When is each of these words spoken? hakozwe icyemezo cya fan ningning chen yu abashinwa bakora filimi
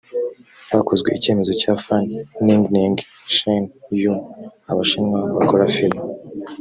hakozwe 0.71 1.09
icyemezo 1.17 1.51
cya 1.61 1.73
fan 1.83 2.05
ningning 2.45 2.97
chen 3.35 3.63
yu 4.01 4.13
abashinwa 4.71 5.19
bakora 5.37 5.63
filimi 5.75 6.01